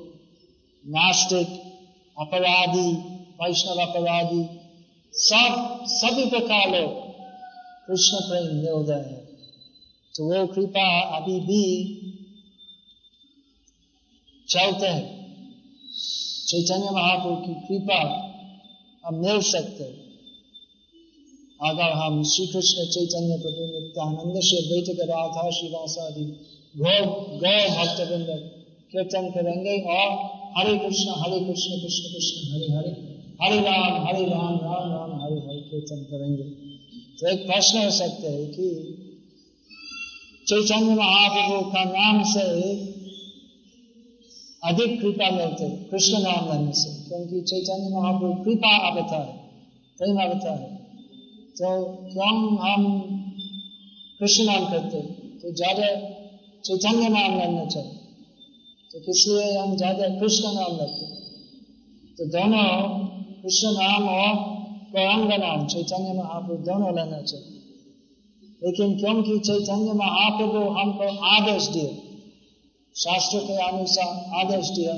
[0.85, 1.49] नास्तिक
[2.19, 2.91] अपराधी
[3.43, 4.43] वैष्णव अपराधी
[5.15, 6.93] सब, सभी प्रकार लोग
[7.87, 9.25] कृष्ण प्रेम मिल गए हैं।
[10.15, 11.63] तो वो कृपा अभी भी
[14.51, 15.21] चलते हैं।
[16.47, 17.99] चैतन्य महाप्रभु की कृपा
[19.05, 19.85] हम मिल सकते
[21.61, 26.25] अगर हम श्री कृष्ण चैतन्य प्रभु नित्यानंद श्री अद्वैत राधा श्रीवासादि
[26.77, 27.07] गौ
[27.39, 27.99] गौ भक्त
[28.93, 33.11] कीर्तन करेंगे और हरे कृष्ण हरे कृष्ण कृष्ण कृष्ण, हरे हरे
[33.43, 36.43] हरे राम हरे राम राम राम, हरे हरे कीर्तन करेंगे।
[37.21, 38.69] तो एक प्रश्न हो सकते है कि
[40.49, 42.90] चैतन्य महाप्रभु का नाम से
[44.63, 49.39] अधिक कृपा मिलते। कृष्ण नाम लेने से, क्योंकि चैतन्य महाप्रभु कृपा अवतार है
[49.99, 50.79] प्रेम अवतार। है
[51.57, 51.71] तो
[52.13, 52.85] क्यों हम
[54.21, 55.01] कृष्ण नाम करते?
[55.43, 55.87] तो ज़्यादा
[56.65, 57.97] चैतन्य नाम लेना चाहिए।
[58.91, 61.07] तो इसलिए हम ज़्यादा कृष्ण नाम लेते।
[62.19, 62.67] तो दोनों,
[63.43, 64.35] कृष्ण नाम और
[64.95, 67.59] गौरंग नाम, चैतन्य महाप्रभु दोनों लेना चाहिए।
[68.63, 72.10] लेकिन क्योंकि चैतन्य महाप्रभु हमको आदेश दिए
[73.01, 74.95] शास्त्र के अनुसार आदेश दिया,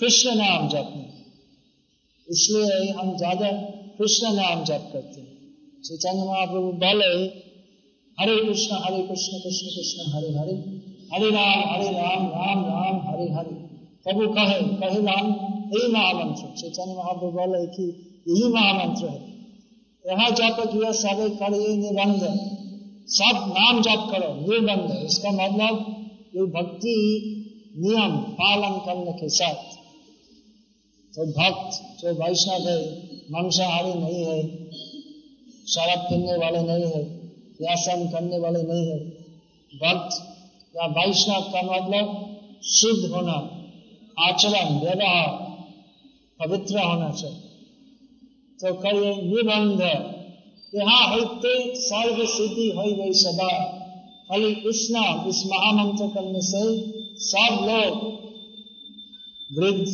[0.00, 1.02] कृष्ण नाम जपने
[2.28, 3.50] इसलिए हम ज़्यादा
[3.98, 5.30] कृष्ण नाम जप करते हैं।
[5.82, 7.10] चैतन्य महाप्रभु बोले,
[8.18, 10.54] हरे कृष्ण हरे कृष्ण कृष्ण कृष्ण, हरे हरे।
[11.12, 13.54] हरे राम हरे राम राम राम, हरे हरे।
[14.06, 15.28] प्रभु कहे कहे राम
[15.74, 17.84] यही महामंत्र। चैतन्य महाप्रभु बोले कि
[18.28, 19.20] यही महामंत्र है।
[20.04, 22.22] यहाँ जप किया सब करिए निबंध
[23.10, 25.84] सब नाम जप करो निर्बंध इसका मतलब
[26.36, 26.96] ये भक्ति
[27.74, 29.70] नियम पालन करने के साथ
[31.14, 32.76] तो भक्त, जो वैष्णव है
[33.30, 34.40] मांसाहारी नहीं है,
[35.66, 37.02] शराब पीने वाले नहीं है
[37.60, 38.98] व्यासन करने वाले नहीं है,
[39.72, 40.20] भक्त
[40.76, 42.06] या वैष्णव का मतलब
[42.70, 43.36] शुद्ध होना,
[44.18, 45.28] आचरण, व्यवहार,
[46.40, 47.40] पवित्र होना चाहिए।
[48.60, 49.80] तो कहिए, निबंध
[50.72, 53.48] यहाँ होते सर्व सिद्धि हो गई सदा
[54.28, 54.52] खाली
[54.90, 56.60] नाम इस महामंत्र करने से
[57.18, 57.94] सब लोग
[59.50, 59.86] वृद्ध,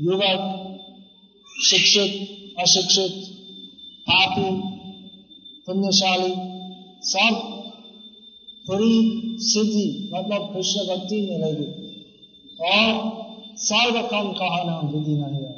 [0.00, 0.42] युवक,
[1.64, 2.12] शिक्षित,
[2.58, 3.14] अशिक्षित,
[4.06, 4.50] पापी,
[5.66, 6.32] पुण्यशाली,
[7.04, 7.34] सब
[8.66, 8.94] पूरी
[9.38, 11.66] सिद्धि मतलब कृष्ण भक्ति मिलेगी
[12.68, 13.10] और
[13.56, 15.54] सर्व कम कहा नाम विधि नहीं है।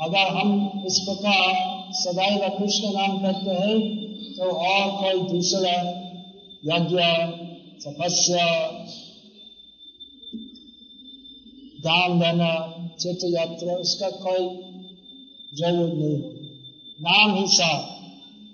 [0.00, 1.44] अगर हम इस प्रकार
[1.92, 3.78] सदैव कृष्ण नाम करते हैं
[4.36, 5.76] तो और कोई दूसरा
[6.64, 7.00] यज्ञ,
[7.82, 8.46] तपस्या
[11.78, 12.50] दान देना
[13.00, 14.44] चित्र यात्रा उसका कोई
[15.52, 16.30] ज़रूरत नहीं। हो
[17.00, 17.96] नाम ही सार।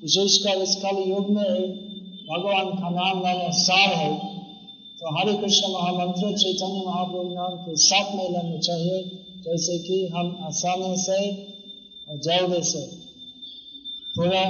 [0.02, 1.54] विशेष विशेषकर इस कल युग में
[2.26, 4.10] भगवान का नाम लेना सार है
[5.00, 8.98] तो हरे कृष्ण महामंत्र चैतन्य महाप्रभु नाम के साथ में लेना चाहिए,
[9.44, 11.20] जैसे कि हम आसानी से
[12.08, 12.82] और जल्दी से।
[14.16, 14.44] पूरा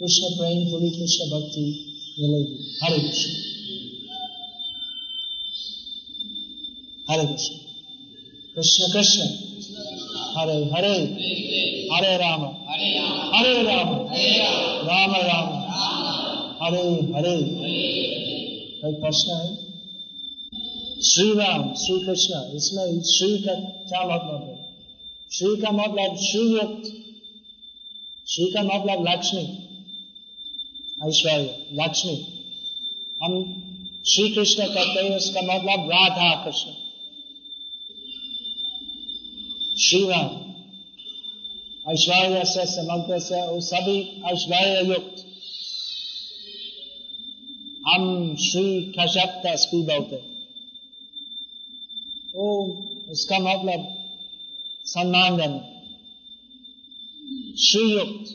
[0.00, 1.64] कृष्ण प्रेम, पूरी कृष्ण भक्ति
[2.20, 3.30] मिलेगी। हरे कृष्ण।
[7.10, 7.54] हरे कृष्ण।
[8.56, 9.20] कृष्ण कृष्ण।
[10.36, 10.96] हरे हरे।
[11.92, 12.40] हरे राम।
[13.38, 13.88] हरे राम।
[14.88, 15.62] राम राम।
[16.62, 17.42] हरे हरे।
[18.82, 19.72] कोई प्रश्न है?
[21.02, 24.74] श्री राम श्री कृष्ण इसमें श्री का क्या मतलब है?
[25.32, 26.82] श्री का मतलब श्रीयुक्त।
[28.28, 29.58] श्री का मतलब लक्ष्मी।
[31.08, 32.26] ऐश्वर्य, लक्ष्मी।
[33.22, 33.62] हम
[34.06, 36.81] श्री कृष्ण कहते हैं, उसका मतलब राधा कृष्ण।
[39.82, 40.52] श्रीराम
[41.92, 43.98] ऐश्वर्य से समग्र से, वो सभी
[44.32, 45.26] ऐश्वर्य युक्त
[47.88, 50.16] हम श्री कश्यप का स्कूल बोलते
[52.34, 52.48] वो
[53.08, 53.88] उसका मतलब
[54.84, 55.58] सम्मान देना।
[57.58, 58.26] श्रीयुक्त।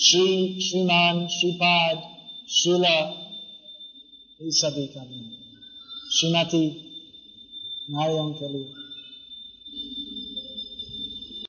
[0.00, 2.02] श्री श्रीमान, श्रीपाद
[2.48, 2.96] शिला
[4.42, 5.04] ये सभी का
[6.10, 6.64] श्रीमती
[7.90, 8.83] नारियों के लिए।